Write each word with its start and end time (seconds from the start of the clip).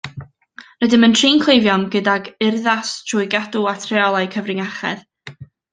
Rydym 0.85 1.05
yn 1.07 1.13
trin 1.19 1.37
cleifion 1.43 1.85
gydag 1.97 2.31
urddas 2.47 2.97
trwy 3.11 3.29
gadw 3.35 3.65
at 3.75 3.89
reolau 3.95 4.35
cyfrinachedd 4.39 5.07